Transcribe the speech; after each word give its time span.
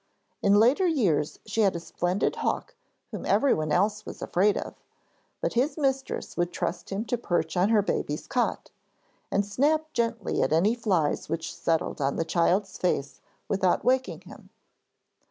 In 0.41 0.55
later 0.55 0.87
years 0.87 1.37
she 1.45 1.61
had 1.61 1.75
a 1.75 1.79
splendid 1.79 2.37
hawk 2.37 2.73
whom 3.11 3.23
everyone 3.23 3.71
else 3.71 4.03
was 4.03 4.19
afraid 4.19 4.57
of, 4.57 4.73
but 5.41 5.53
his 5.53 5.77
mistress 5.77 6.35
would 6.35 6.51
trust 6.51 6.89
him 6.89 7.05
to 7.05 7.19
perch 7.19 7.55
on 7.55 7.69
her 7.69 7.83
baby's 7.83 8.25
cot, 8.25 8.71
and 9.29 9.45
snap 9.45 9.93
gently 9.93 10.41
at 10.41 10.51
any 10.51 10.73
flies 10.73 11.29
which 11.29 11.53
settled 11.55 12.01
on 12.01 12.15
the 12.15 12.25
child's 12.25 12.79
face 12.79 13.21
without 13.47 13.85
waking 13.85 14.21
him. 14.21 14.49